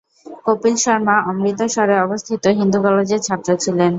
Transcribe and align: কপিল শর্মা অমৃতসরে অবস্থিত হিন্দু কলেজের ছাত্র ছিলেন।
কপিল 0.45 0.75
শর্মা 0.83 1.15
অমৃতসরে 1.29 1.95
অবস্থিত 2.05 2.43
হিন্দু 2.59 2.77
কলেজের 2.85 3.21
ছাত্র 3.27 3.49
ছিলেন। 3.63 3.89